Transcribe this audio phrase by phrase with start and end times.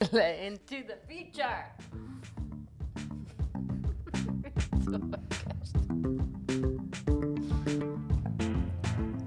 [0.00, 1.64] into the future.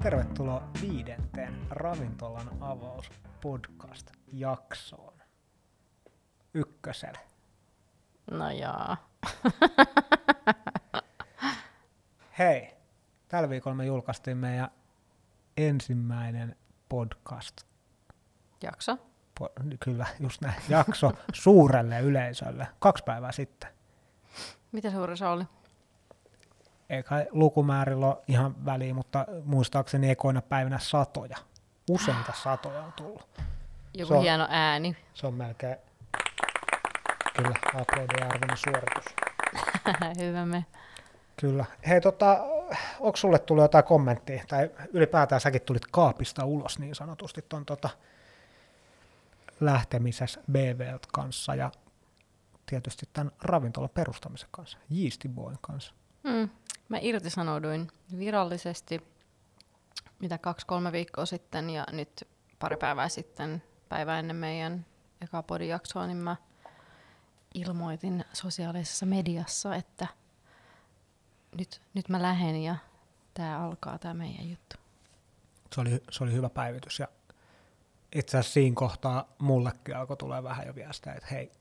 [0.04, 5.14] Tervetuloa viidenteen Ravintolan avaus podcast-jaksoon.
[6.54, 7.20] Ykköselle.
[8.32, 9.10] No jaa.
[12.40, 12.74] Hei,
[13.28, 14.70] tällä viikolla me julkaistiin meidän
[15.58, 16.56] ensimmäinen
[16.90, 17.62] podcast.
[18.64, 19.13] Jakso?
[19.80, 20.56] Kyllä, just näin.
[20.70, 22.68] Jakso suurelle yleisölle.
[22.80, 23.70] Kaksi päivää sitten.
[24.72, 25.44] Miten suuri se oli?
[26.90, 31.38] Ei kai lukumäärillä ole ihan väliä, mutta muistaakseni ekoina päivinä satoja.
[31.90, 33.28] Useita satoja on tullut.
[33.94, 34.98] Joku Se on- hieno ääni.
[35.14, 35.78] Se on melkein
[37.36, 37.50] kyllä
[37.82, 39.06] uploadin arvoinen suoritus.
[40.26, 40.66] Hyvä me.
[41.40, 41.66] Kyllä.
[41.88, 42.38] Hei, tota,
[43.00, 47.90] onko sulle tullut jotain kommenttia, tai ylipäätään säkin tulit kaapista ulos niin sanotusti tuon tota,
[49.66, 51.72] lähtemisessä BV kanssa ja
[52.66, 55.94] tietysti tämän ravintolan perustamisen kanssa, Yeasty Boyn kanssa.
[56.24, 56.50] Mm.
[56.90, 57.88] Mä irtisanouduin
[58.20, 59.14] virallisesti
[60.20, 62.28] mitä kaksi-kolme viikkoa sitten ja nyt
[62.60, 64.86] pari päivää sitten, päivää ennen meidän
[65.22, 66.36] eka podijaksoa, niin mä
[67.54, 70.08] ilmoitin sosiaalisessa mediassa, että
[71.58, 72.76] nyt, nyt mä lähden ja
[73.34, 74.76] tää alkaa tää meidän juttu.
[75.76, 77.08] Se oli, se oli hyvä päivitys ja
[78.16, 81.52] itse asiassa siinä kohtaa mullekin alkoi tulee vähän jo viestiä, että hei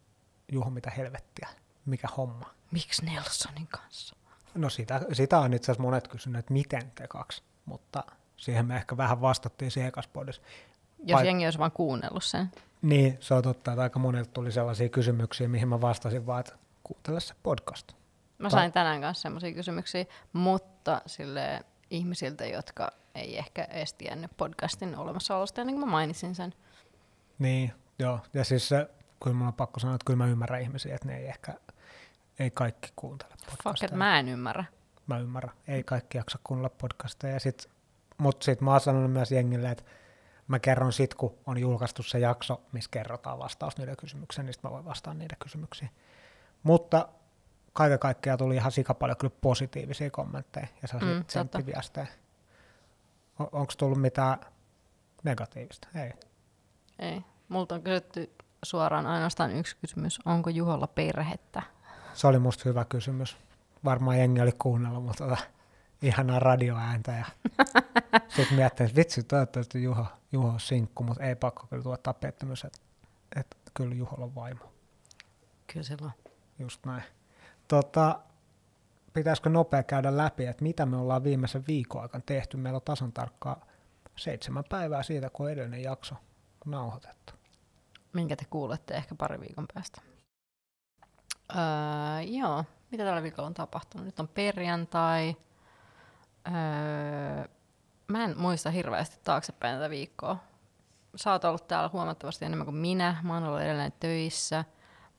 [0.52, 1.48] Juho, mitä helvettiä,
[1.86, 2.54] mikä homma.
[2.70, 4.16] Miksi Nelsonin kanssa?
[4.54, 8.04] No sitä, sitä on itse asiassa monet kysyneet, että miten te kaksi, mutta
[8.36, 10.42] siihen me ehkä vähän vastattiin siinä ekassa podissa.
[11.04, 12.50] Jos Paik- jengi olisi vaan kuunnellut sen.
[12.82, 16.52] Niin, se on totta, että aika monelta tuli sellaisia kysymyksiä, mihin mä vastasin vaan, että
[16.84, 17.92] kuuntele se podcast.
[18.38, 24.30] Mä Tai- sain tänään kanssa semmoisia kysymyksiä, mutta sille ihmisiltä, jotka ei ehkä edes tiennyt
[24.36, 26.54] podcastin olemassaolosta ennen kuin mä mainitsin sen.
[27.38, 28.20] Niin, joo.
[28.34, 28.90] Ja siis se,
[29.24, 31.54] kyllä mun on pakko sanoa, että kyllä mä ymmärrän ihmisiä, että ne ei ehkä,
[32.38, 33.86] ei kaikki kuuntele Fuck, podcasteja.
[33.86, 34.64] että mä en ymmärrä.
[35.06, 35.54] mä ymmärrän.
[35.68, 37.40] Ei kaikki jaksa kuunnella podcasteja.
[37.40, 37.70] Sit,
[38.18, 39.84] mutta sitten mä oon sanonut myös jengille, että
[40.48, 44.62] mä kerron sit, kun on julkaistu se jakso, missä kerrotaan vastaus niiden kysymyksiin, niin sit
[44.62, 45.90] mä voin vastaa niiden kysymyksiin.
[46.62, 47.08] Mutta
[47.72, 51.26] kaiken kaikkiaan tuli ihan sika paljon kyllä positiivisia kommentteja ja sellaisia Mm, mm, totta.
[51.26, 52.06] tsemppiviestejä.
[53.38, 54.38] On, Onko tullut mitään
[55.22, 55.88] negatiivista?
[55.94, 56.12] Ei.
[56.98, 57.22] Ei.
[57.48, 58.30] Multa on kysytty
[58.64, 60.20] suoraan ainoastaan yksi kysymys.
[60.24, 61.62] Onko Juholla perhettä?
[62.14, 63.36] Se oli musta hyvä kysymys.
[63.84, 65.42] Varmaan jengi oli kuunnellut, mutta tota,
[66.02, 67.12] ihanaa radioääntä.
[67.12, 67.24] Ja
[68.36, 72.64] sitten miettii, että vitsi, toivottavasti Juho, Juho on sinkku, mutta ei pakko kyllä tuottaa pettymys,
[72.64, 72.78] että,
[73.36, 74.72] että kyllä Juholla on vaimo.
[75.72, 76.12] Kyllä silloin.
[76.58, 77.02] Just näin.
[77.68, 78.18] Tota,
[79.12, 82.56] pitäisikö nopea käydä läpi, että mitä me ollaan viimeisen viikon aikana tehty.
[82.56, 83.62] Meillä on tasan tarkkaan
[84.16, 86.14] seitsemän päivää siitä, kun edellinen jakso
[86.66, 87.32] on nauhoitettu.
[88.12, 90.02] Minkä te kuulette ehkä pari viikon päästä.
[91.56, 94.06] Öö, joo, mitä tällä viikolla on tapahtunut?
[94.06, 95.36] Nyt on perjantai.
[96.46, 97.48] Öö,
[98.08, 100.36] mä en muista hirveästi taaksepäin tätä viikkoa.
[101.16, 103.16] Sä oot ollut täällä huomattavasti enemmän kuin minä.
[103.22, 104.64] Mä oon ollut edelleen töissä.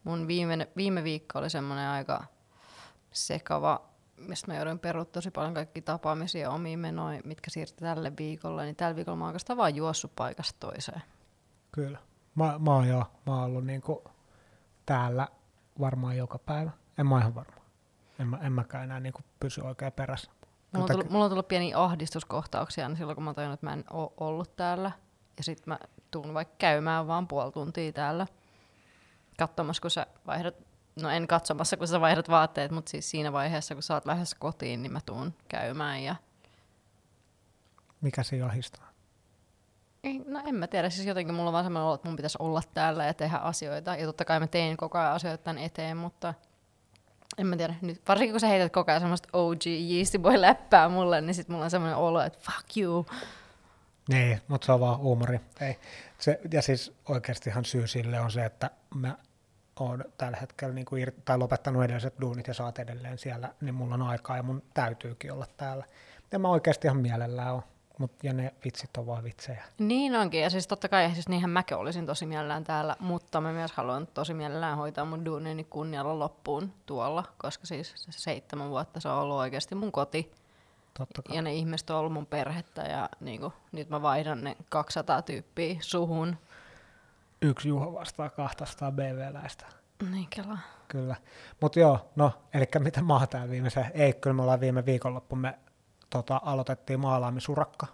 [0.03, 2.23] Mun viime, viime viikko oli semmoinen aika
[3.13, 3.81] sekava,
[4.17, 8.63] mistä mä jouduin perua tosi paljon kaikki tapaamisia omiin menoja, mitkä siirtyi tälle viikolle.
[8.63, 11.01] Niin tällä viikolla mä oon oikeastaan vaan juossut paikasta toiseen.
[11.71, 11.97] Kyllä.
[12.35, 14.03] Mä, mä oon jo, mä oon ollut niinku
[14.85, 15.27] täällä
[15.79, 16.71] varmaan joka päivä.
[16.97, 17.61] En mä ihan varma.
[18.19, 20.31] En, mä, en mäkään enää niinku pysy oikein perässä.
[20.73, 23.73] Mulla on, tullut, mulla on tullut pieniä ahdistuskohtauksia niin silloin, kun mä tajunnut, että mä
[23.73, 24.91] en oo ollut täällä.
[25.37, 25.79] Ja sit mä
[26.11, 28.27] tuun vaikka käymään vaan puoli tuntia täällä
[29.37, 30.55] katsomassa, kun sä vaihdat,
[31.01, 34.37] no en katsomassa, kun sä vaihdat vaatteet, mutta siis siinä vaiheessa, kun sä oot lähdössä
[34.39, 36.03] kotiin, niin mä tuun käymään.
[36.03, 36.15] Ja...
[38.01, 38.93] Mikä se ahistaa?
[40.03, 42.37] Ei, no en mä tiedä, siis jotenkin mulla on vaan semmoinen olo, että mun pitäisi
[42.39, 43.95] olla täällä ja tehdä asioita.
[43.95, 46.33] Ja totta kai mä teen koko ajan asioita tämän eteen, mutta
[47.37, 47.75] en mä tiedä.
[47.81, 51.47] Nyt, varsinkin kun sä heität koko ajan semmoista OG Yeasty Boy läppää mulle, niin sit
[51.47, 53.05] mulla on semmoinen olo, että fuck you.
[54.09, 55.39] Niin, mutta se on vaan huumori.
[55.61, 55.79] Ei.
[56.19, 59.17] Se, ja siis oikeastihan syy sille on se, että mä
[59.79, 63.93] oon tällä hetkellä niin kuin tai lopettanut edelliset duunit ja saat edelleen siellä, niin mulla
[63.95, 65.85] on aikaa ja mun täytyykin olla täällä.
[66.31, 67.61] Ja mä oikeasti ihan mielellään on.
[67.97, 69.63] Mut, ja ne vitsit on vaan vitsejä.
[69.77, 73.51] Niin onkin, ja siis totta kai siis niinhän mäkin olisin tosi mielellään täällä, mutta mä
[73.51, 78.99] myös haluan tosi mielellään hoitaa mun duunini kunnialla loppuun tuolla, koska siis se seitsemän vuotta
[78.99, 80.31] se on ollut oikeasti mun koti,
[80.97, 81.35] Totta kai.
[81.35, 85.75] ja ne ihmiset on ollut mun perhettä, ja niinku, nyt mä vaihdan ne 200 tyyppiä
[85.81, 86.37] suhun.
[87.43, 89.65] Yksi Juho vastaa 200 BV-läistä.
[90.11, 90.57] Niin kela.
[90.87, 91.15] Kyllä.
[91.61, 93.91] Mutta joo, no, eli mitä oon täällä viimeisen?
[93.93, 95.59] Ei, kyllä me ollaan viime viikonloppu, me
[96.09, 97.87] tota, aloitettiin maalaamisurakka.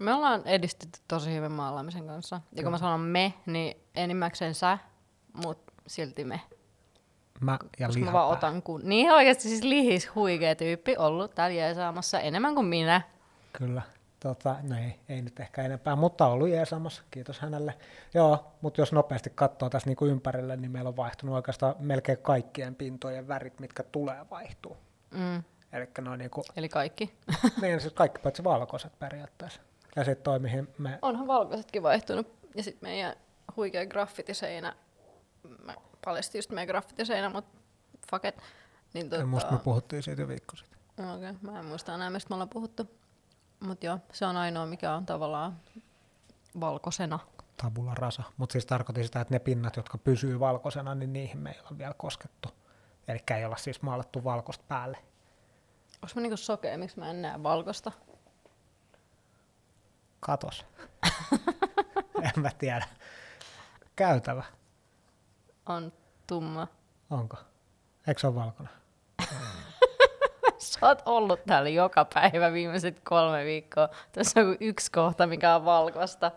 [0.00, 2.40] Me ollaan edistytty tosi hyvin maalaamisen kanssa.
[2.52, 4.78] Ja kun mä sanon me, niin enimmäkseen sä,
[5.44, 6.40] mutta silti me.
[7.40, 8.80] Mä ja Koska mä vaan otan kun...
[8.84, 13.00] Niin oikeasti siis lihis huikea tyyppi ollut täällä jeesaamassa enemmän kuin minä.
[13.52, 13.82] Kyllä.
[14.20, 17.74] Tota, no ei, ei nyt ehkä enempää, mutta on ollut jeesaamassa, kiitos hänelle.
[18.14, 22.18] Joo, mutta jos nopeasti katsoo tässä niin kuin ympärille, niin meillä on vaihtunut oikeastaan melkein
[22.18, 24.76] kaikkien pintojen värit, mitkä tulee vaihtuu.
[25.10, 25.42] Mm.
[25.72, 27.18] Eli noin niin kuin, Eli kaikki.
[27.62, 29.60] niin siis kaikki paitsi valkoiset periaatteessa.
[29.96, 32.36] Ja sitten toi, mihin me, Onhan valkoisetkin vaihtunut.
[32.54, 33.16] Ja sitten meidän
[33.56, 34.74] huikea graffitiseinä.
[35.64, 35.74] Mä
[36.04, 37.58] paljastin just meidän graffitiseinä, mutta
[38.10, 38.34] fuck it.
[38.94, 39.26] Niin tota...
[39.26, 40.78] musta me puhuttiin siitä jo viikko sitten.
[40.98, 41.34] Okei, okay.
[41.40, 42.90] mä en muista enää, mistä me ollaan puhuttu.
[43.60, 45.60] Mutta joo, se on ainoa, mikä on tavallaan
[46.60, 47.18] valkoisena.
[47.62, 48.22] Tabula rasa.
[48.36, 51.78] Mutta siis tarkoitin sitä, että ne pinnat, jotka pysyy valkoisena, niin niihin me ei ole
[51.78, 52.48] vielä koskettu.
[53.08, 54.98] Eli ei olla siis maalattu valkoista päälle.
[56.02, 57.92] Onko mä niinku sokea, miksi mä en näe valkoista?
[60.20, 60.66] Katos.
[62.22, 62.86] en mä tiedä.
[63.96, 64.44] Käytävä.
[65.66, 65.92] On
[66.26, 66.68] tumma.
[67.10, 67.36] Onko?
[68.06, 68.74] Eikö se ole valkoinen?
[70.80, 73.88] Sä oot ollut täällä joka päivä viimeiset kolme viikkoa.
[74.12, 76.30] Tässä on yksi kohta, mikä on valkoista.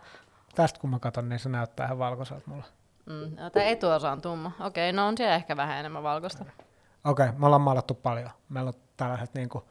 [0.56, 2.64] Tästä kun mä katson, niin se näyttää ihan valkoiselta mulla.
[3.06, 4.52] Mm, no, tämä etuosa on tumma.
[4.60, 6.46] Okei, no on siellä ehkä vähän enemmän valkoista.
[7.04, 8.30] Okei, okay, me ollaan maalattu paljon.
[8.50, 9.64] Meillä on tällaiset niinku,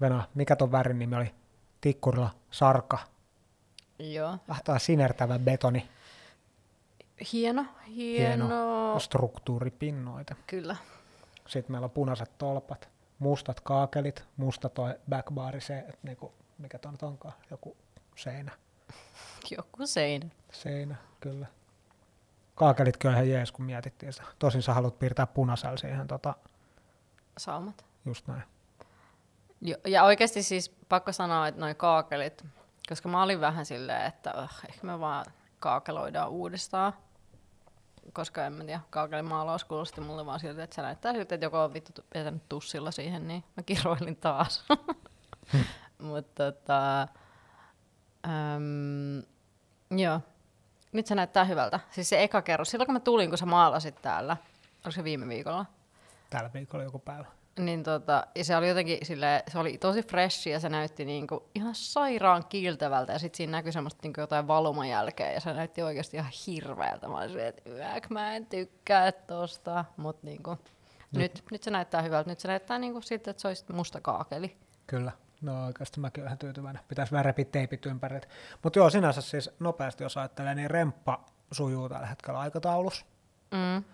[0.00, 1.34] Venä, mikä ton värin nimi oli?
[1.80, 2.98] Tikkurilla sarka.
[3.98, 4.38] Joo.
[4.48, 5.88] Vähän sinertävä betoni.
[7.32, 8.46] Hieno, hieno.
[8.46, 8.98] hieno.
[8.98, 10.36] struktuuripinnoite.
[10.46, 10.76] Kyllä.
[11.46, 12.88] Sitten meillä on punaiset tolpat,
[13.24, 17.76] mustat kaakelit, musta toi backbari, se, että niinku, mikä ton nyt onkaan, joku
[18.16, 18.52] seinä.
[19.56, 20.26] Joku seinä.
[20.52, 21.46] Seinä, kyllä.
[22.54, 24.26] Kaakelitkin on ihan jees, kun mietittiin sitä.
[24.38, 26.34] Tosin sä haluat piirtää punaisella siihen, tota,
[27.38, 27.84] Saumat.
[28.04, 28.42] just näin.
[29.60, 32.44] Jo, ja oikeasti siis pakko sanoa, että noi kaakelit,
[32.88, 35.24] koska mä olin vähän silleen, että uh, ehkä me vaan
[35.60, 36.92] kaakeloidaan uudestaan.
[38.12, 41.46] Koska en mä tiedä, kaakelin maalaus kuulosti mulle vaan siltä, että se näyttää siltä, että
[41.46, 44.64] joku on vittu vetänyt tussilla siihen, niin mä kiroilin taas.
[45.98, 49.22] Mutta tota, äm,
[49.98, 50.20] joo,
[50.92, 51.80] nyt se näyttää hyvältä.
[51.90, 54.36] Siis se eka kerros, silloin kun mä tulin, kun sä maalasit täällä,
[54.74, 55.66] oliko se viime viikolla?
[56.30, 57.26] Tällä viikolla joku päivä.
[57.58, 61.48] Niin tota, ja se oli jotenkin sille, se oli tosi freshi ja se näytti niinku
[61.54, 66.16] ihan sairaan kiiltävältä ja sitten siinä näkyi semmoista niinku jotain valumajälkeä ja se näytti oikeasti
[66.16, 67.08] ihan hirveältä.
[67.08, 70.58] Mä olin silleen, että yäk, mä en tykkää tosta, mut niinku,
[71.12, 72.30] nyt, nyt se näyttää hyvältä.
[72.30, 74.56] Nyt se näyttää niinku siltä, että se olisi musta kaakeli.
[74.86, 75.12] Kyllä.
[75.40, 76.82] No oikeasti mäkin olen ihan tyytyväinen.
[76.88, 78.26] Pitäisi vähän repiä teipit ympäriltä.
[78.62, 83.06] Mutta joo, sinänsä siis nopeasti jos ajattelee, niin remppa sujuu tällä hetkellä aikataulussa.
[83.50, 83.84] Mm.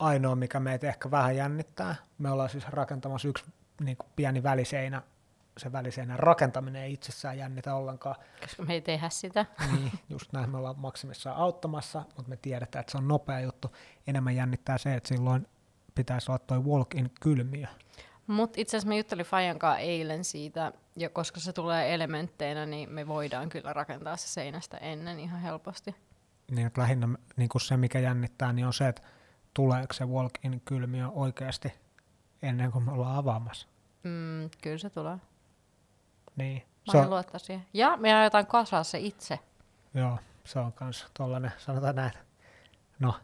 [0.00, 3.44] Ainoa, mikä meitä ehkä vähän jännittää, me ollaan siis rakentamassa yksi
[3.80, 5.02] niin kuin pieni väliseinä.
[5.58, 8.16] Se väliseinän rakentaminen ei itsessään jännitä ollenkaan.
[8.40, 9.46] Koska me ei tehdä sitä.
[9.72, 13.76] Niin, just näin me ollaan maksimissaan auttamassa, mutta me tiedetään, että se on nopea juttu.
[14.06, 15.46] Enemmän jännittää se, että silloin
[15.94, 17.66] pitäisi olla toi walk-in kylmiö.
[18.26, 22.90] Mutta itse asiassa mä juttelin Fajan kanssa eilen siitä, ja koska se tulee elementteinä, niin
[22.90, 25.94] me voidaan kyllä rakentaa se seinästä ennen ihan helposti.
[26.50, 29.02] Niin, että lähinnä niin kuin se, mikä jännittää, niin on se, että
[29.54, 31.72] tuleeko se walk-in kylmiö oikeasti
[32.42, 33.66] ennen kuin me ollaan avaamassa.
[34.02, 35.16] Mm, kyllä se tulee.
[36.36, 36.62] Niin.
[36.94, 37.66] Mä en luottaa siihen.
[37.74, 39.38] Ja me aiotaan kasaa se itse.
[39.94, 42.12] joo, se on kans tollanen, sanotaan näin.
[42.98, 43.14] No,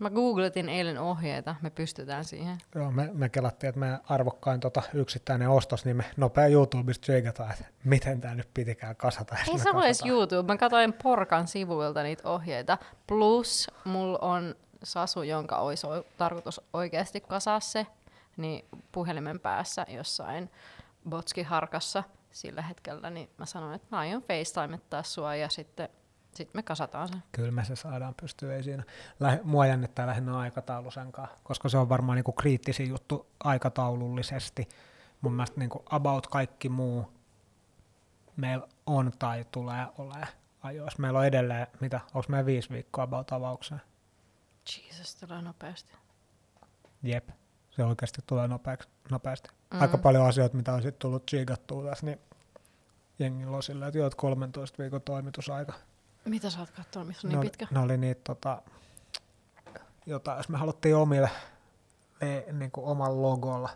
[0.00, 2.58] Mä googletin eilen ohjeita, me pystytään siihen.
[2.74, 7.50] joo, me, me kelattiin, että meidän arvokkain tota, yksittäinen ostos, niin me nopea YouTubesta tsiikataan,
[7.50, 9.36] että miten tämä nyt pitikään kasata.
[9.48, 10.06] Ei se ole edes.
[10.06, 12.78] YouTube, mä katsoin Porkan sivuilta niitä ohjeita.
[13.06, 15.86] Plus mulla on Sasu, jonka olisi
[16.18, 17.86] tarkoitus oikeasti kasaa se,
[18.36, 20.50] niin puhelimen päässä jossain
[21.08, 25.88] Botski-harkassa sillä hetkellä, niin mä sanoin, että mä aion FaceTimettaa sua ja sitten
[26.34, 27.14] sit me kasataan se.
[27.32, 28.82] Kyllä me se saadaan pystyä, ei siinä.
[29.20, 34.68] Lähe, mua jännittää lähinnä aikataulu sen kanssa, koska se on varmaan niinku kriittisin juttu aikataulullisesti.
[35.20, 37.12] Mun mielestä niinku about kaikki muu
[38.36, 40.26] meillä on tai tulee olemaan
[40.62, 41.02] ajoissa.
[41.02, 43.80] Meillä on edelleen, mitä, onko meillä viisi viikkoa about avaukseen?
[44.68, 45.92] Jesus, tulee nopeasti.
[47.02, 47.28] Jep,
[47.70, 49.48] se oikeasti tulee nopeaksi, nopeasti.
[49.74, 49.80] Mm.
[49.80, 52.20] Aika paljon asioita, mitä on sitten tullut tsiigattua tässä, niin
[53.18, 55.72] jengillä on sillä, että joo, että 13 viikon toimitusaika.
[56.24, 57.66] Mitä sä oot katsonut, missä on ne niin oli, pitkä?
[57.70, 58.62] Ne oli niitä, tota,
[60.06, 61.30] jotain, jos me haluttiin omille,
[62.20, 63.70] le, niin kuin oman logolla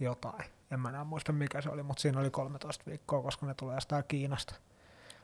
[0.00, 0.44] jotain.
[0.70, 3.74] En mä enää muista mikä se oli, mutta siinä oli 13 viikkoa, koska ne tulee
[3.74, 4.54] jostain Kiinasta.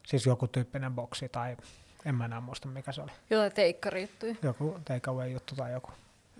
[0.06, 1.56] Siis joku tyyppinen boksi tai
[2.04, 3.10] en mä enää muista mikä se oli.
[3.30, 4.36] Jotain teikkari juttui.
[4.42, 5.90] Joku takeaway juttu tai joku,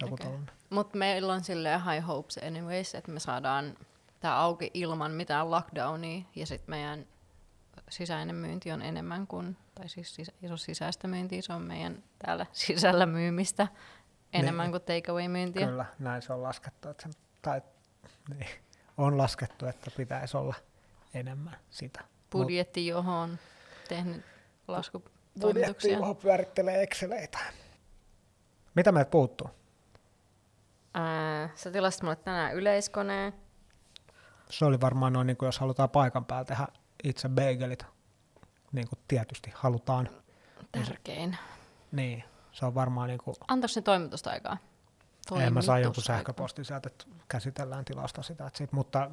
[0.03, 0.38] joku okay.
[0.71, 3.75] Mutta meillä on silleen high hopes anyways, että me saadaan
[4.21, 7.07] tämä auki ilman mitään lockdownia ja sitten meidän
[7.91, 12.47] sisäinen myynti on enemmän kuin tai siis sisä, iso sisäistä myyntiä, se on meidän täällä
[12.67, 13.69] sisällä myymistä
[14.33, 14.73] enemmän Niin.
[14.73, 15.67] kuin takeaway-myyntiä.
[15.67, 16.88] Kyllä, näin se on laskettu.
[16.88, 17.12] Että sen,
[17.43, 17.62] tai,
[18.35, 18.49] niin,
[18.97, 20.55] on laskettu, että pitäisi olla
[21.15, 22.05] enemmän sitä.
[22.31, 23.38] Budjetti, johon on
[23.88, 24.25] tehnyt
[24.67, 25.11] Budjetti,
[25.47, 25.92] laskutoimituksia.
[25.99, 27.38] johon pyörittelee Exceleitä.
[28.75, 29.50] Mitä meiltä puuttuu?
[30.95, 33.33] Ää, sä tilasit mulle tänään yleiskoneen.
[34.50, 36.66] Se oli varmaan noin, niin kuin jos halutaan paikan päällä tehdä
[37.04, 37.87] itse bagelit,
[38.73, 40.09] niin kuin tietysti halutaan,
[40.73, 41.37] Tärkein.
[41.92, 44.57] niin se on varmaan niin kuin, Antaako ne toimitusta aikaa?
[45.40, 46.16] ei mä saan jonkun Toimitusaikaa.
[46.18, 49.11] sähköpostin sieltä, että käsitellään tilasta sitä, että sit, mutta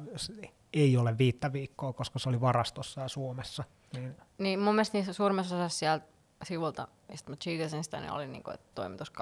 [0.72, 3.64] ei ole viittä viikkoa, koska se oli varastossa ja Suomessa.
[3.92, 6.06] Niin, Niin mun mielestä niissä suurimmassa osassa sieltä
[6.44, 9.12] sivulta, mistä mä chiikasin sitä, niin oli niinku, että toimitus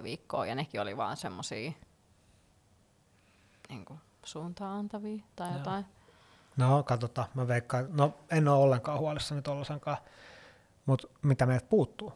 [0.00, 1.72] 2-4 viikkoa, ja nekin oli vaan semmosia
[3.68, 5.58] niinku, suuntaan antavia tai Joo.
[5.58, 5.84] jotain.
[6.56, 9.98] no katsotaan, mä veikkaan, no en ole ollenkaan huolissani tollasenkaan,
[10.86, 12.12] mutta mitä meiltä puuttuu?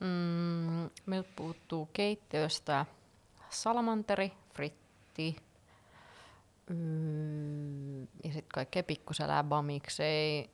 [0.00, 2.86] Mm, meiltä puuttuu keittiöstä
[3.50, 5.36] salamanteri, fritti,
[6.70, 10.50] mm, ja sitten kaikkea pikkuselää bamiksei,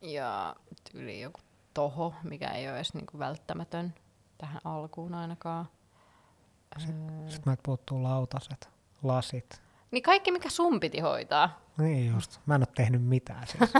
[0.00, 0.56] ja
[0.94, 1.40] yli joku
[1.78, 3.94] toho, mikä ei ole edes niinku välttämätön
[4.38, 5.68] tähän alkuun ainakaan.
[6.78, 8.68] Sitten meiltä puuttuu lautaset,
[9.02, 9.62] lasit.
[9.90, 11.60] Niin kaikki, mikä sun piti hoitaa.
[11.78, 13.72] Niin just, mä en ole tehnyt mitään siis.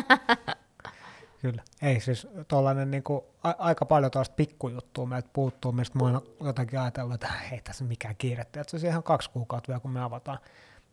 [1.43, 1.63] Kyllä.
[1.83, 6.81] Ei siis tuollainen niinku, a- aika paljon tuosta pikkujuttua meiltä puuttuu, mistä mä oon jotenkin
[6.81, 8.61] ajatellut, että ei tässä mikään kiirettä.
[8.61, 10.39] Että se siihen on kaksi kuukautta vielä, kun me avataan.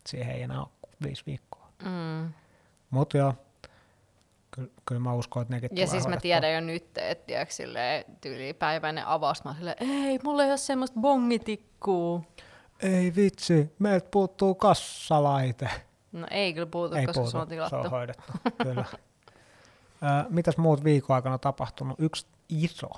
[0.08, 0.70] Siihen ei enää ole
[1.04, 1.70] viisi viikkoa.
[1.84, 2.34] Mm.
[2.90, 3.34] Mutta joo,
[4.56, 8.06] kyllä, kyllä mä uskon, että nekin Ja siis mä tiedän jo nyt, että tiedätkö, silleen,
[8.22, 12.24] tyylipäiväinen avaus, mä silleen, ei, mulla ei ole semmoista bongitikkuu.
[12.80, 15.70] Ei vitsi, meiltä puuttuu kassalaite.
[16.12, 17.70] No ei kyllä puutu, ei koska puutu, se on tilattu.
[17.70, 18.32] se on hoidettu.
[18.64, 18.86] kyllä.
[20.04, 22.00] Ö, mitäs muut viikon aikana tapahtunut?
[22.00, 22.90] Yksi iso,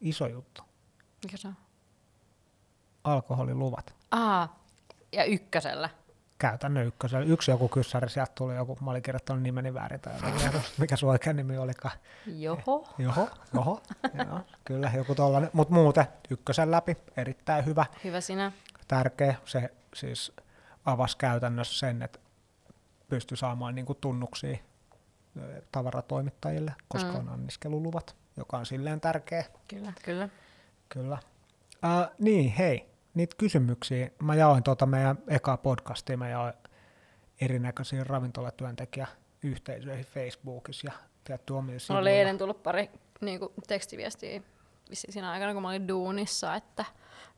[0.00, 0.62] iso juttu.
[1.24, 1.54] Mikä se on?
[3.04, 3.94] Alkoholiluvat.
[4.10, 4.64] Aa,
[5.12, 5.90] ja ykkösellä.
[6.40, 7.26] Käytännön ykkösellä.
[7.26, 11.10] Yksi joku kyssäri, sieltä tuli joku, mä olin kirjoittanut nimeni väärin tai jotain, mikä sun
[11.10, 11.98] oikea nimi olikaan.
[12.26, 12.88] Joho.
[12.98, 13.82] Joho, joho,
[14.14, 15.50] joo, kyllä joku tollanen.
[15.52, 18.52] Mutta muuten ykkösen läpi, erittäin hyvä, Hyvä sinä.
[18.88, 19.34] tärkeä.
[19.44, 20.32] Se siis
[20.84, 22.18] avasi käytännössä sen, että
[23.08, 24.58] pystyi saamaan niinku tunnuksia
[25.72, 27.18] tavaratoimittajille, koska Mm.
[27.18, 29.44] on anniskeluluvat, joka on silleen tärkeä.
[29.68, 30.28] Kyllä, kyllä.
[30.88, 31.18] Kyllä.
[31.84, 34.10] Uh, niin, hei, niitä kysymyksiä.
[34.22, 36.52] Mä jaoin tuota meidän ekaa podcastia, mä jaoin
[37.40, 40.92] erinäköisiin ravintolatyöntekijäyhteisöihin Facebookissa ja
[41.24, 42.00] tietty omilla Mulla sivuilla.
[42.00, 42.90] oli eilen tullut pari
[43.20, 44.42] niinku, tekstiviestiä
[44.90, 46.84] vissiin siinä aikana, kun mä olin duunissa, että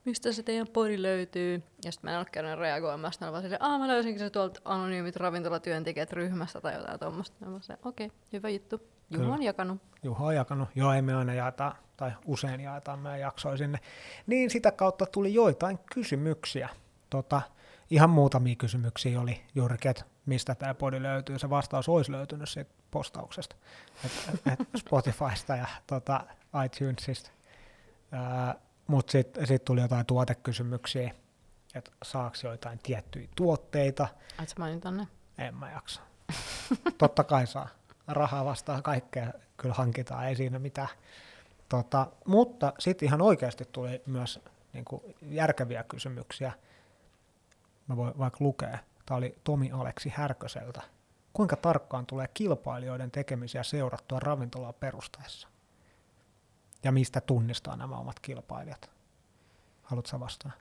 [0.05, 1.63] mistä se teidän podi löytyy.
[1.85, 4.61] Ja sitten mä en ollut käynyt reagoimaan, sitten vaan silleen, aah mä löysinkin se tuolta
[4.65, 7.47] anonyymit ravintolatyöntekijät ryhmästä tai jotain tuommoista.
[7.47, 8.79] Mä okei, hyvä juttu.
[9.13, 9.35] Kyllä.
[9.35, 9.83] on jakanut.
[10.03, 10.69] Juho on jakanut.
[10.75, 13.79] Joo, ei me aina jaeta, tai usein jaetaan meidän jaksoja sinne.
[14.27, 16.69] Niin sitä kautta tuli joitain kysymyksiä.
[17.11, 17.43] Tota,
[17.91, 21.39] ihan muutamia kysymyksiä oli juurikin, että mistä tämä podi löytyy.
[21.39, 23.57] Se vastaus olisi löytynyt siitä postauksesta.
[24.05, 24.13] Et,
[24.53, 26.27] et Spotifysta ja tota,
[26.65, 27.31] iTunesista.
[28.87, 31.15] Mutta sitten sit tuli jotain tuotekysymyksiä,
[31.75, 34.09] että saako joitain tiettyjä tuotteita.
[34.47, 35.09] Sä mainita ne?
[35.39, 36.01] En mä jaksa.
[36.99, 37.69] Totta kai saa.
[38.09, 40.89] Rahaa vastaan kaikkea kyllä hankitaan, ei siinä mitään.
[41.73, 44.41] Tota, mutta sitten ihan oikeasti tuli myös
[44.73, 46.53] niin kuin, järkeviä kysymyksiä.
[47.87, 48.79] Mä voin vaikka lukea.
[49.07, 50.83] Tämä oli Tomi Aleksi Härköseltä.
[51.33, 55.49] Kuinka tarkkaan tulee kilpailijoiden tekemisiä seurattua ravintolaa perustaessa?
[56.83, 58.91] Ja mistä tunnistaa nämä omat kilpailijat?
[59.83, 60.53] Haluatko vastaa?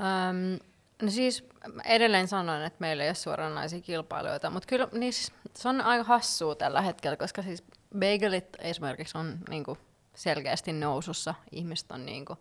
[0.00, 0.58] Öm,
[1.02, 1.48] no siis
[1.84, 6.04] edelleen sanoin, että meillä ei ole suoranaisia kilpailijoita, mutta kyllä niin siis, se on aika
[6.04, 7.64] hassua tällä hetkellä, koska siis
[7.98, 9.78] bagelit esimerkiksi on niinku
[10.18, 11.34] selkeästi nousussa.
[11.52, 12.36] Ihmiset on niinku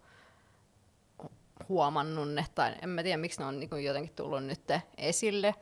[1.70, 4.62] huomannut ne, tai en mä tiedä miksi ne on niinku jotenkin tullut nyt
[4.98, 5.56] esille.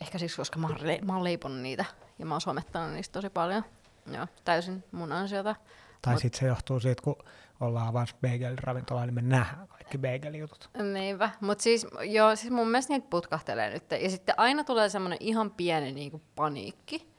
[0.00, 1.84] Ehkä siksi, koska mä oon, le- mä oon leiponut niitä
[2.18, 3.64] ja mä oon somettanut niistä tosi paljon.
[4.06, 5.54] Joo, täysin mun ansiota.
[6.02, 7.16] Tai Mut- sitten se johtuu siitä, kun
[7.60, 10.70] ollaan avannut bagel-ravintolaa, niin me nähdään kaikki bagel-jutut.
[10.92, 13.90] Niinpä, mutta siis, joo, siis mun mielestä niitä putkahtelee nyt.
[13.90, 17.10] Ja sitten aina tulee semmoinen ihan pieni niinku paniikki.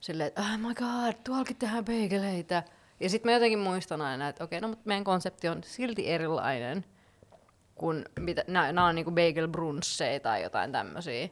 [0.00, 2.62] Silleen, että oh my god, tuollakin tehdään beigeleitä.
[3.00, 6.84] Ja sitten mä jotenkin muistan aina, että okei, no mutta meidän konsepti on silti erilainen
[7.74, 11.28] kuin mitä, nämä on niinku bagel brunsseja tai jotain tämmöisiä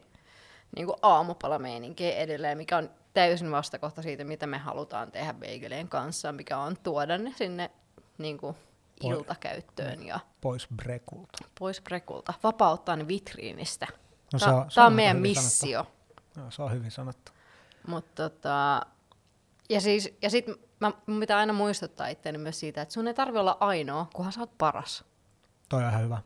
[0.75, 6.57] niinku aamupalameininkiä edelleen, mikä on täysin vastakohta siitä, mitä me halutaan tehdä beigelien kanssa, mikä
[6.57, 7.71] on tuoda ne sinne
[8.17, 8.55] niinku
[9.03, 11.37] iltakäyttöön ja Pois brekulta.
[11.59, 13.87] pois prekulta, vapauttaa ne vitriinistä.
[14.33, 15.87] No Tää- on- on meidän missio.
[16.37, 17.31] No, se on hyvin sanottu.
[17.87, 18.81] Mutta tota,
[19.69, 20.45] ja, siis, ja sit
[20.79, 24.33] mä, mun pitää aina muistuttaa itseäni myös siitä, että sun ei tarvi olla ainoa, kunhan
[24.33, 25.05] sä oot paras.
[25.69, 26.21] Toi on ihan hyvä.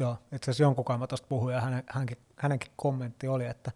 [0.00, 3.72] Joo, itse asiassa jonkun kanssa mä tuosta puhuin ja hänen, hänenkin, hänenkin kommentti oli, että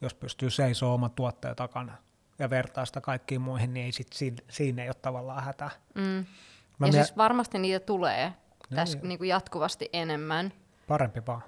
[0.00, 1.96] jos pystyy seisoo oman tuotteen takana
[2.38, 5.70] ja vertaa sitä kaikkiin muihin, niin ei sit siinä, siinä ei ole tavallaan hätää.
[5.94, 6.02] Mm.
[6.78, 9.06] Mä ja mie- siis varmasti niitä tulee Joo, tässä joo.
[9.08, 10.52] niinku jatkuvasti enemmän.
[10.86, 11.42] Parempi vaan.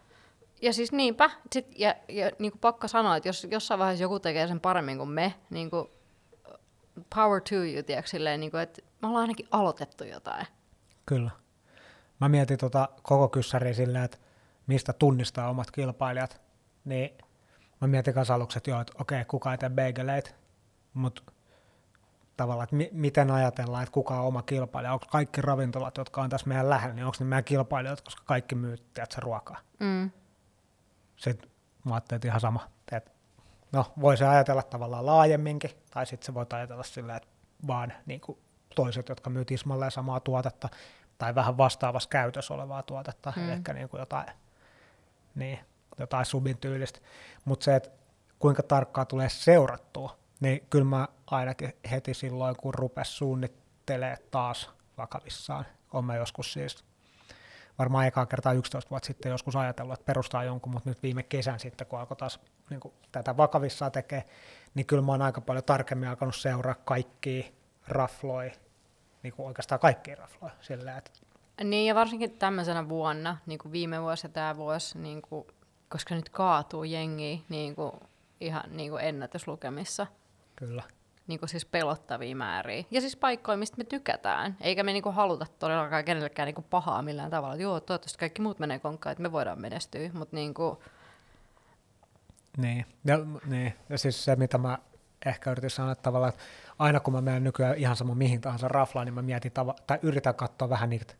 [0.62, 4.20] Ja siis niinpä, sit, ja, ja niin kuin pakko sanoa, että jos jossain vaiheessa joku
[4.20, 5.88] tekee sen paremmin kuin me, niin kuin
[7.14, 10.46] power to you, tiedätkö, silleen, niin kuin, että me ollaan ainakin aloitettu jotain.
[11.06, 11.30] Kyllä.
[12.20, 14.18] Mä mietin tota koko kyssäriä silleen, että
[14.66, 16.40] mistä tunnistaa omat kilpailijat,
[16.84, 17.10] niin
[17.80, 20.30] mä mietin kanssa aluksi, että joo, että okei, kuka ei tee beigeleitä,
[20.94, 21.22] mutta
[22.36, 26.30] tavallaan, että mi- miten ajatellaan, että kuka on oma kilpailija, onko kaikki ravintolat, jotka on
[26.30, 29.58] tässä meidän lähellä, niin onko ne meidän kilpailijoita, koska kaikki myy, tiedätkö, ruokaa.
[29.80, 30.10] Mm.
[31.16, 31.50] Sitten
[31.84, 33.10] mä ajattelin, että ihan sama, että
[33.72, 37.28] no voi se ajatella tavallaan laajemminkin, tai sitten se voi ajatella sillä, että
[37.66, 38.38] vaan niin kuin
[38.74, 40.68] toiset, jotka myy tismalleen samaa tuotetta,
[41.18, 43.50] tai vähän vastaavassa käytössä olevaa tuotetta, Mm.
[43.50, 44.26] ehkä niin kuin jotain,
[45.34, 45.58] niin,
[45.98, 47.00] jotain subin tyylistä.
[47.44, 47.90] Mutta se, että
[48.38, 55.66] kuinka tarkkaan tulee seurattua, niin kyllä mä ainakin heti silloin, kun rupes suunnittelee taas vakavissaan,
[55.92, 56.84] on mä joskus siis
[57.78, 61.60] varmaan ekaa kertaa 11 vuotta sitten joskus ajatellut, että perustaa jonkun, mutta nyt viime kesän
[61.60, 62.40] sitten, kun alkoi taas
[62.72, 64.24] niin kuin tätä vakavissaan tekee,
[64.74, 67.44] niin kyllä mä oon aika paljon tarkemmin alkanut seuraa kaikkia
[67.88, 68.50] rafloja,
[69.22, 71.10] niin kuin oikeastaan kaikkia rafloja, sillä että
[71.64, 75.46] Niin, ja varsinkin tämmöisenä vuonna, niin kuin viime vuosi ja tämä vuosi, niin kuin,
[75.88, 77.92] koska nyt kaatuu jengi niin kuin,
[78.40, 80.06] ihan niin kuin ennätyslukemissa.
[80.56, 80.82] kyllä,
[81.26, 82.84] niin kuin siis pelottavia määriä.
[82.90, 84.56] Ja siis paikkoja, mistä me tykätään.
[84.60, 87.54] Eikä me niin kuin haluta todellakaan kenellekään niin kuin pahaa millään tavalla.
[87.54, 90.10] Että joo, toivottavasti kaikki muut menee konkkaan, että me voidaan menestyä.
[90.12, 90.78] Mutta niin kuin,
[92.56, 92.86] niin.
[93.04, 93.74] Ja, niin.
[93.88, 94.78] ja siis se, mitä mä
[95.26, 96.42] ehkä yritin sanoa, että tavallaan, että
[96.78, 99.98] aina kun mä menen nykyään ihan sama mihin tahansa raflaan, niin mä mietin tava- tai
[100.02, 101.14] yritän katsoa vähän niitä,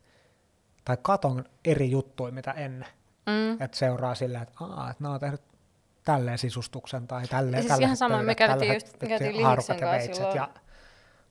[0.85, 2.89] tai katon eri juttuja, mitä ennen.
[3.27, 5.41] mm, että seuraa silleen, että, aa, että nämä on tehnyt
[6.05, 9.87] tälleen sisustuksen tai tälleen, Siis tällaiset ihan sama, me käytiin just- me käytiin Lihiksen ja
[9.87, 10.37] kanssa silloin.
[10.37, 10.49] Ja,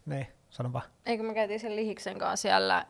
[0.06, 0.86] niin, sano vaan.
[1.06, 2.86] eikö me käytiin sen Lihiksen kanssa siellä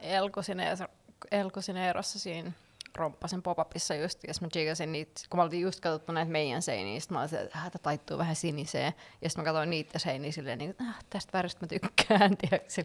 [1.32, 2.52] Elkosineerossa siinä
[2.98, 7.00] romppasen pop-upissa just, ja mä chigasin niitä, kun mä oltiin just katsottu näitä meidän seiniä,
[7.00, 10.32] sit mä olin että "Äh, tää taittuu vähän siniseen, ja sitten mä katsoin niitä seiniä
[10.32, 12.84] silleen, niin, että ah, tästä väristä mä tykkään, tiedätkö,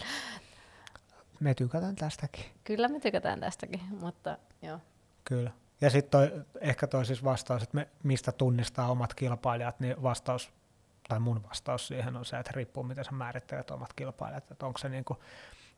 [1.41, 2.45] Me tykätään tästäkin.
[2.65, 4.79] Kyllä me tykätään tästäkin, mutta joo.
[5.25, 5.51] Kyllä.
[5.81, 10.51] Ja sitten toi, ehkä toi siis vastaus, että me, mistä tunnistaa omat kilpailijat, niin vastaus,
[11.09, 14.79] tai mun vastaus siihen on se, että riippuu miten sä määrittelet omat kilpailijat, että onko
[14.79, 15.17] se niinku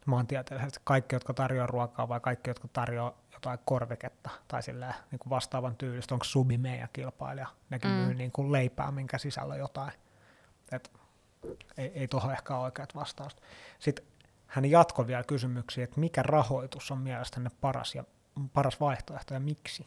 [0.06, 5.30] maantieteellisesti kaikki, jotka tarjoaa ruokaa vai kaikki, jotka tarjoaa jotain korviketta tai sillä niin kuin
[5.30, 7.96] vastaavan tyylistä, onko Subi meidän kilpailija, nekin Mm.
[7.96, 9.92] myy niin kuin leipää, minkä sisällä on jotain.
[10.72, 10.90] Et
[11.76, 13.42] ei, ei tuohon ehkä ole oikeat vastausta.
[13.78, 14.04] Sitten
[14.46, 18.04] hän jatkoi vielä kysymyksiä, että mikä rahoitus on mielestänne paras, ja,
[18.52, 19.86] paras vaihtoehto ja miksi?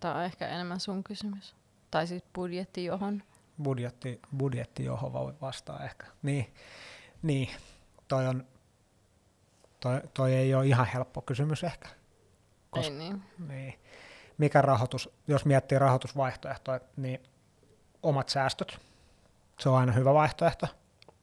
[0.00, 1.54] Tämä on ehkä enemmän sun kysymys.
[1.90, 3.22] Tai siis budjetti johon.
[3.62, 6.06] Budjetti, budjetti johon vastaa ehkä.
[6.22, 6.54] Niin,
[7.22, 7.48] niin
[8.08, 8.46] toi, on,
[9.84, 11.88] toi, toi ei ole ihan helppo kysymys ehkä.
[12.76, 13.22] Kos- Ei niin.
[13.48, 13.74] Niin.
[14.38, 17.20] Mikä rahoitus, jos miettii rahoitusvaihtoehtoja, niin
[18.02, 18.78] omat säästöt,
[19.60, 20.66] se on aina hyvä vaihtoehto,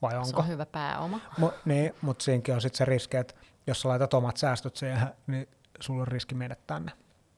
[0.02, 0.40] vai Se onko?
[0.40, 1.20] on hyvä pääoma.
[1.38, 3.34] Mu, niin, mutta siinäkin on sitten se riski, että
[3.68, 5.48] jos sä laitat omat säästöt siihen, niin
[5.80, 6.92] sulla on riski menettää ne.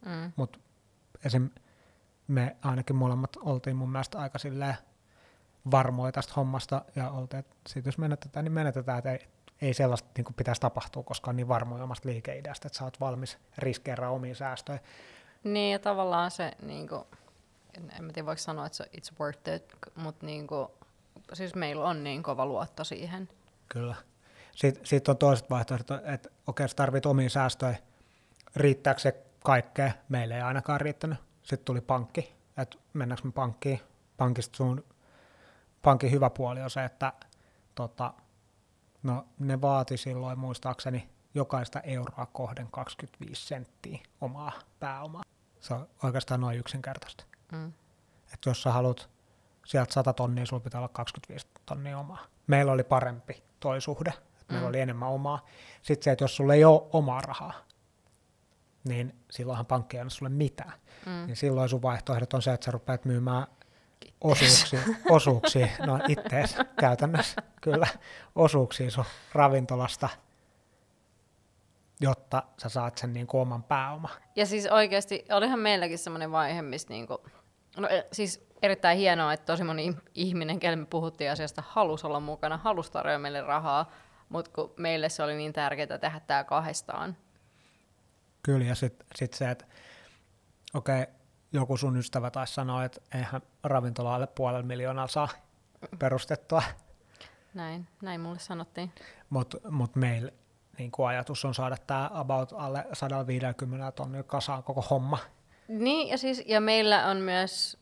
[0.06, 0.32] Mm.
[0.36, 0.60] Mutta
[1.26, 1.50] esim.
[2.28, 4.76] me ainakin molemmat oltiin mun mielestä aika silleen
[5.72, 9.28] varmoja tästä hommasta ja oltiin, että sit jos menetetään, niin menetetään, että ei,
[9.62, 13.00] ei sellaista niin kuin pitäisi tapahtua, koska on niin varmoja omasta liikeideasta, että sä oot
[13.00, 14.80] valmis riskeeraamaan omiin säästöjä.
[15.44, 17.04] Niin, ja tavallaan se, niin kuin,
[17.78, 19.64] en, mä tiedä voiko sanoa, että se it's worth it,
[19.96, 20.68] mutta niin kuin,
[21.34, 23.30] siis meillä on niin kova luotto siihen.
[23.70, 23.96] Kyllä.
[24.56, 27.76] Sitten, sitten on toiset vaihtoehdot, että okei, sä tarvit omiin säästöjä.
[28.56, 29.92] Riittääkö se kaikkea?
[30.10, 31.18] Meille ei ainakaan riittänyt.
[31.44, 33.80] Sitten tuli pankki, että mennäänkö me pankkiin.
[34.18, 34.86] Pankista sun
[35.82, 37.14] pankin hyvä puoli on se, että
[37.76, 38.14] tota,
[39.04, 45.24] no, ne vaati silloin muistaakseni jokaista euroa kohden 25 senttiä omaa pääomaa.
[45.60, 47.24] Se on oikeastaan noin yksinkertaista.
[47.52, 47.74] Mm.
[48.34, 49.10] Että jos sä haluat
[49.66, 52.26] sieltä 100 tonnia, sulla pitää olla 25 tonnia omaa.
[52.48, 54.70] Meillä oli parempi toi suhde, että meillä Mm.
[54.70, 55.46] oli enemmän omaa.
[55.82, 57.54] Sitten se, että jos sulla ei ole omaa rahaa,
[58.84, 60.74] niin silloinhan pankki ei anna sulle mitään.
[61.06, 61.26] Mm.
[61.28, 63.48] Niin silloin sun vaihtoehdot on se, että sä rupeat myymään
[64.22, 67.88] osuuksia, osuuksia no ittees käytännössä, kyllä,
[68.36, 70.10] osuuksia sun ravintolasta,
[72.02, 74.12] jotta sä saat sen niin kuin oman pääoman.
[74.36, 77.24] Ja siis oikeasti, olihan meilläkin semmoinen vaihe, missä niinku,
[77.78, 82.20] no e- siis erittäin hienoa, että tosi moni ihminen, kelle me puhuttiin asiasta, halusi olla
[82.20, 83.92] mukana, halusi tarjoa meille rahaa,
[84.30, 87.18] mutta kun meille se oli niin tärkeää tehdä tämä kahdestaan.
[88.44, 89.66] Kyllä, ja sitten sit se, että
[90.74, 91.14] okei, okay,
[91.54, 95.30] joku sun ystävä taisi sanoa, että eihän ravintola alle puolella miljoonaa saa
[96.00, 96.64] perustettua.
[97.54, 98.92] Näin, näin mulle sanottiin.
[99.30, 100.32] Mutta mut meillä
[100.78, 105.18] niin ajatus on saada tämä about alle 150 tonnia kasaan koko homma.
[105.68, 107.78] Niin, ja, siis, ja meillä on myös,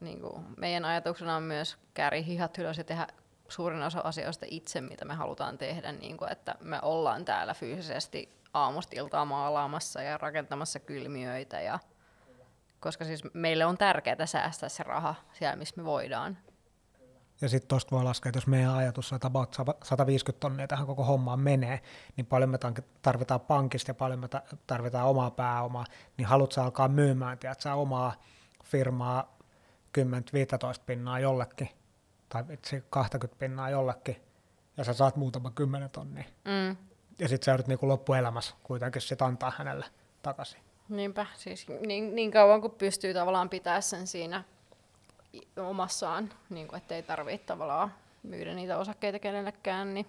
[0.00, 3.06] niin kuin, meidän ajatuksena on myös kääri hihat ylös ja tehdä
[3.48, 8.28] suurin osa asioista itse, mitä me halutaan tehdä, niin kuin, että me ollaan täällä fyysisesti
[8.54, 11.78] aamusta iltaa maalaamassa ja rakentamassa kylmiöitä ja
[12.80, 16.38] koska siis meille on tärkeää säästää se raha siellä, missä me voidaan.
[17.40, 20.86] Ja sitten tuosta voi laskea, että jos meidän ajatus on, että about 150 tonnia tähän
[20.86, 21.80] koko hommaan menee,
[22.16, 22.58] niin paljon me
[23.02, 24.28] tarvitaan pankista ja paljon me
[24.66, 25.84] tarvitaan omaa pääomaa,
[26.16, 28.22] niin haluatko alkaa myymään, tiedätkö, omaa
[28.64, 29.38] firmaa
[29.98, 30.02] 10-15
[30.86, 31.68] pinnaa jollekin,
[32.28, 34.16] tai itse 20 pinnaa jollekin,
[34.76, 36.24] ja sä saat muutama kymmenen tonnia.
[36.44, 36.76] Mm.
[37.18, 39.86] Ja sitten sä joudut niin loppuelämässä kuitenkin sit antaa hänelle
[40.22, 40.60] takaisin.
[40.88, 44.44] Niinpä, siis niin, niin kauan kuin pystyy tavallaan pitää sen siinä
[45.56, 50.06] omassaan, niin kuin, ettei tarvitse tavallaan myydä niitä osakkeita kenellekään, niin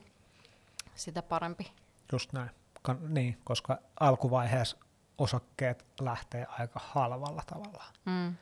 [0.95, 1.71] sitä parempi.
[2.11, 2.49] Just näin.
[2.81, 4.77] Kan, niin, koska alkuvaiheessa
[5.17, 7.83] osakkeet lähtee aika halvalla tavalla.
[8.05, 8.35] Mm.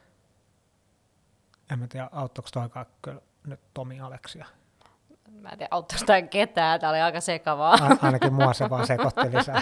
[1.71, 4.45] En mä tiedä, auttoiko toikaan kyllä nyt Tomi Aleksia.
[5.41, 7.73] Mä en tiedä, auttaako tämä ketään, tämä oli aika sekavaa.
[7.73, 9.61] A- ainakin mua se vaan sekoitti lisää.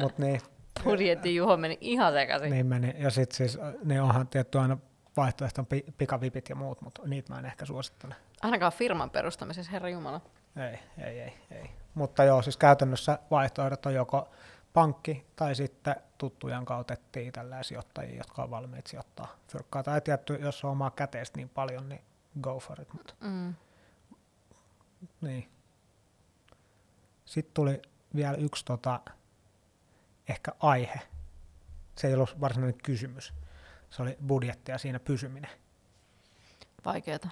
[0.00, 0.40] Mut niin,
[0.84, 2.50] budjetti Juho meni ihan sekaisin.
[2.50, 4.78] Niin meni, ja sitten siis, niin onhan tietty aina
[5.16, 5.66] vaihtoehto on
[5.98, 8.14] pikavipit ja muut, mutta niitä mä en ehkä suosittele.
[8.42, 10.20] Ainakaan firman perustamisessa, herra Jumala.
[10.56, 11.70] Ei, ei, ei, ei.
[11.94, 14.28] Mutta joo, siis käytännössä vaihtoehdot on joko
[14.72, 19.82] pankki tai sitten tuttujan kautta etsii tällä sijoittajia, jotka on valmiit sijoittaa fyrkkaa.
[19.82, 22.00] Tai tietty, jos on omaa käteistä niin paljon, niin
[22.40, 22.92] go for it.
[22.92, 23.14] Mutta.
[23.20, 23.54] Mm.
[25.20, 25.50] Niin.
[27.24, 27.82] Sitten tuli
[28.14, 29.00] vielä yksi tota,
[30.28, 31.00] ehkä aihe.
[31.96, 33.34] Se ei ollut varsinainen kysymys.
[33.90, 35.50] Se oli budjetti ja siinä pysyminen.
[36.84, 37.28] Vaikeeta.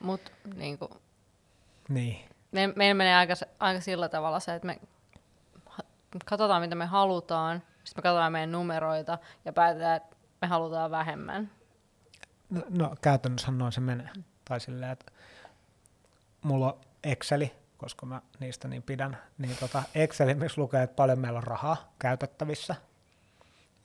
[0.00, 1.00] Mutta niinku,
[1.88, 2.28] niin.
[2.52, 4.80] me, meillä menee aika, aika sillä tavalla se, että me
[6.24, 11.50] katsotaan mitä me halutaan, sitten me katsotaan meidän numeroita ja päätetään, että me halutaan vähemmän.
[12.50, 14.08] No, no käytännössä noin se menee.
[14.44, 15.12] Tai silleen, että
[16.42, 21.18] mulla on Exceli, koska mä niistä niin pidän, niin tota Excelin, missä lukee, että paljon
[21.18, 22.74] meillä on rahaa käytettävissä.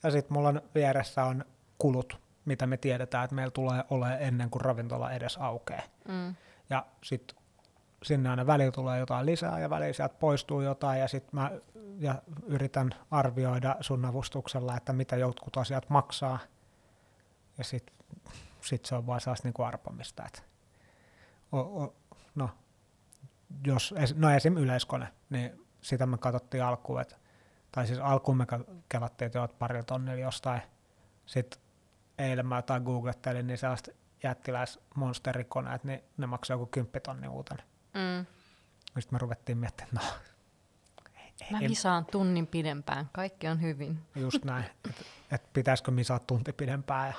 [0.02, 1.44] Ja sitten mulla on vieressä on
[1.78, 5.82] kulut, mitä me tiedetään, että meillä tulee olemaan ennen kuin ravintola edes aukeaa.
[6.08, 6.34] Mm.
[6.70, 7.36] Ja sitten
[8.02, 11.50] sinne aina välillä tulee jotain lisää ja välillä sieltä poistuu jotain ja sitten mä
[11.98, 16.38] ja yritän arvioida sun avustuksella, että mitä jotkut asiat maksaa.
[17.58, 17.94] Ja sitten
[18.60, 20.26] sit se on vaan sellaista niin arpamista.
[20.26, 20.42] Että
[21.52, 21.94] o, o,
[22.34, 22.50] no,
[23.66, 24.56] jos, no esim.
[24.56, 27.16] yleiskone, niin sitä me katsottiin alkuun, että,
[27.72, 28.46] tai siis alkuun me
[28.88, 30.62] kelattiin, että oot pari tonnilla jostain.
[31.26, 31.60] Sitten
[32.18, 33.90] eilen mä jotain googlettelin, niin sellaista
[34.22, 37.62] jättiläis monsterikoneet, niin ne maksaa joku kymppitonni uutena.
[37.94, 38.26] Mm.
[38.84, 40.32] Sitten me ruvettiin miettimään, että no,
[41.50, 43.98] Mä misaan tunnin pidempään, kaikki on hyvin.
[44.16, 47.14] Just näin, että et pitäisikö misaa tunti pidempään ja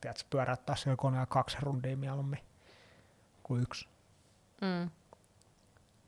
[0.00, 2.40] tiedätkö, pyöräyttää se koneen kaksi rundia mieluummin
[3.42, 3.88] kuin yksi.
[4.60, 4.90] Mm.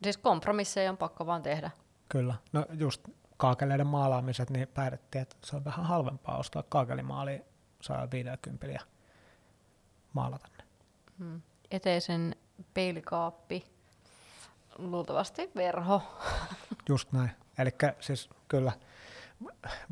[0.03, 1.70] Siis kompromisseja on pakko vaan tehdä.
[2.09, 2.35] Kyllä.
[2.53, 3.09] No just
[3.40, 7.44] kaakeleiden maalaamiset, niin päätettiin, että se on vähän halvempaa ostaa kaakelimaali
[7.81, 8.81] 150 ja
[10.12, 10.64] maalata ne.
[11.18, 11.40] Hmm.
[11.70, 12.37] Eteisen
[12.74, 13.64] peilikaappi,
[14.79, 16.03] luultavasti verho.
[16.88, 17.31] Just näin.
[17.59, 18.72] Eli siis kyllä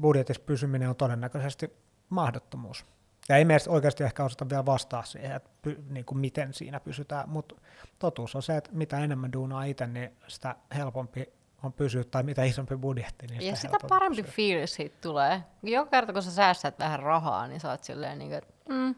[0.00, 1.72] budjetissa pysyminen on todennäköisesti
[2.08, 2.84] mahdottomuus.
[3.28, 6.80] Ja ei meistä oikeasti ehkä osata vielä vastaa siihen, että py, niin kuin miten siinä
[6.80, 7.54] pysytään, mutta
[7.98, 12.44] totuus on se, että mitä enemmän duunaa itse, niin sitä helpompi on pysyä, tai mitä
[12.44, 14.34] isompi budjetti, niin sitä Ja sitä parempi pysyä.
[14.34, 15.44] fiilis siitä tulee.
[15.62, 18.94] Joka kerta, kun sä säästät vähän rahaa, niin sä oot silleen, niin kuin, että mm,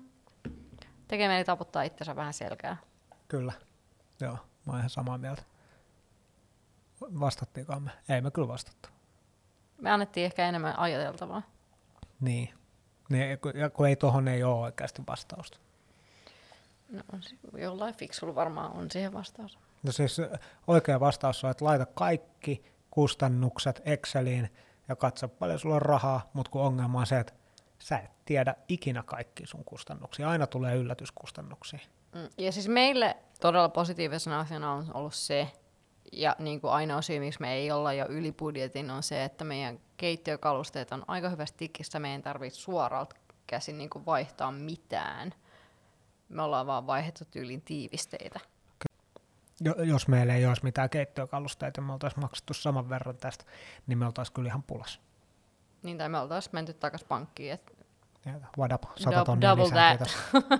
[1.09, 2.77] tekee taputtaa itsensä vähän selkää.
[3.29, 3.53] Kyllä,
[4.21, 5.43] joo, mä oon ihan samaa mieltä.
[7.01, 7.91] Vastattiinko me?
[8.09, 8.89] Ei me kyllä vastattu.
[9.81, 11.43] Me annettiin ehkä enemmän ajateltavaa.
[12.21, 12.55] Niin,
[13.09, 15.59] niin, ja kun ei tuohon ei ole oikeasti vastausta.
[16.91, 17.03] No
[17.59, 19.59] jollain fiksulla varmaan on siihen vastaus.
[19.83, 20.21] No siis
[20.67, 24.49] oikea vastaus on, että laita kaikki kustannukset Exceliin
[24.89, 27.33] ja katso paljon sulla on rahaa, mutta kun ongelma on se, että
[27.79, 30.31] sä et tiedä ikinä kaikki sun kustannuksia.
[30.31, 31.81] Aina tulee yllätyskustannuksia.
[32.15, 35.49] Mm, ja siis meille todella positiivisena asiana on ollut se,
[36.13, 39.45] ja niin kuin ainoa syy, miksi me ei olla jo yli budjetin, on se, että
[39.45, 42.01] meidän keittiökalusteet on aika hyvästi tikissä.
[42.01, 43.17] Me ei tarvitse suoralta
[43.47, 45.35] käsin niin kuin vaihtaa mitään.
[46.29, 48.41] me ollaan vaan vaihdettu tyylin tiivisteitä.
[49.61, 53.45] Jo, jos meillä ei olisi mitään keittiökalusteita ja me oltaisiin maksettu saman verran tästä,
[53.87, 55.01] niin me oltaisiin kyllä ihan pulas.
[55.83, 57.73] Niin, tai me oltaisiin menty takaisin pankkiin, että
[58.27, 60.11] Ja What up, sata Dou- tonnia double lisää, that.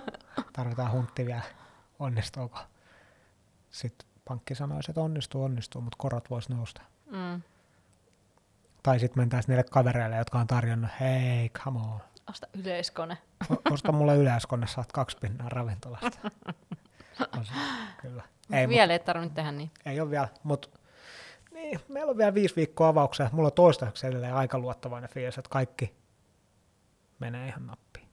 [0.53, 1.41] Tarvitaan huntti vielä,
[1.99, 2.59] onnistuuko?
[3.69, 6.81] Sitten pankki sanoisi, että onnistuu, onnistuu, mutta korot vois nousta.
[7.11, 7.41] mm,
[8.83, 13.17] Tai sitten mentäisiin niille kavereille, jotka on tarjonnut, hei, come on, osta yleiskone.
[13.51, 16.17] O- osta mulle yleiskone, saat kaksi pinnaa ravintolasta.
[17.37, 17.53] On se,
[18.01, 18.23] kyllä.
[18.53, 19.71] Ei, mut, Vielä ei tarvinnut tehdä niin.
[19.85, 20.69] ei ole vielä, mutta
[21.51, 23.29] niin, meillä on vielä viisi viikkoa avauksia.
[23.31, 25.95] Mulla on toistaiseksi edelleen aika luottavainen fiilis, että kaikki
[27.19, 28.07] menee ihan nappiin.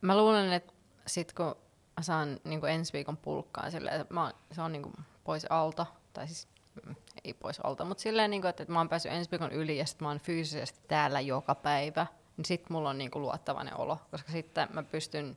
[0.00, 0.72] Mä luulen, että
[1.06, 1.56] sit kun
[1.96, 4.92] mä saan niin ensi viikon pulkkaa silleen, että mä, se on niin
[5.24, 6.48] pois alta, tai siis
[6.86, 9.52] mm, ei pois alta, mutta silleen, niin kuin, että, että mä oon päässyt ensi viikon
[9.52, 13.22] yli ja sit mä oon fyysisesti täällä joka päivä, niin sit mulla on niin kuin
[13.22, 15.36] luottavainen olo, koska sitten mä pystyn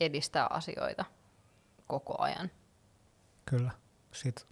[0.00, 1.04] edistämään asioita
[1.86, 2.50] koko ajan.
[3.46, 3.70] Kyllä.
[4.12, 4.46] Sitten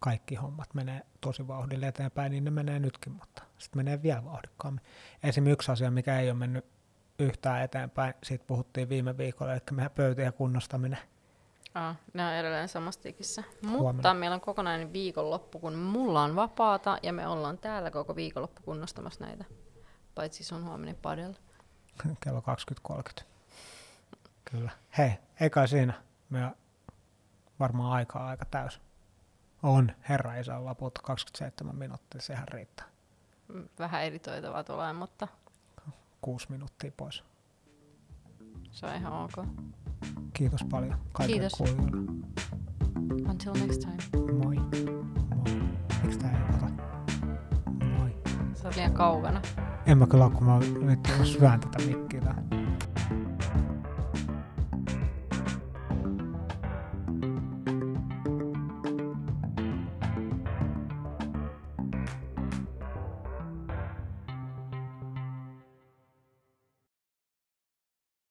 [0.00, 4.84] kaikki hommat menee tosi vauhdilla eteenpäin, niin ne menee nytkin, mutta sitten menee vielä vauhdikkaammin.
[5.22, 6.64] Esimerkiksi yksi asia, mikä ei ole mennyt
[7.18, 10.98] yhtään eteenpäin, siitä puhuttiin viime viikolla, eli meidän pöytien kunnostaminen.
[11.74, 13.44] Ah, ne on edelleen samassa tikissä.
[13.62, 14.14] Mutta Huomenna.
[14.14, 19.24] meillä on kokonainen viikonloppu, kun mulla on vapaata ja me ollaan täällä koko viikonloppu kunnostamassa
[19.24, 19.44] näitä.
[20.14, 21.36] Paitsi sun huominen padella.
[22.24, 22.42] kello
[23.20, 23.24] 20.30.
[24.50, 24.70] Kyllä.
[24.98, 25.94] Hei, ei kai siinä.
[26.30, 26.50] Me
[27.60, 28.80] varmaan aikaa aika täys.
[29.62, 32.86] On, herra isä, loput 27 minuuttia, sehän riittää.
[33.78, 35.28] Vähän editoitavaa tulee, mutta
[36.20, 37.24] Kuusi minuuttia pois.
[38.70, 39.46] se on ihan ok.
[40.32, 41.58] Kiitos paljon kaikille Kiitos.
[41.58, 42.12] kuulijoille.
[43.30, 44.26] Until next time.
[44.44, 44.56] Moi.
[45.36, 45.62] Moi.
[46.02, 46.66] Miksi tää ei ota?
[47.98, 48.16] Moi.
[48.54, 49.42] Sä oot liian kaukana.
[49.86, 52.48] En mä kyllä, kun mä vittu syön tätä mikkiä tähän.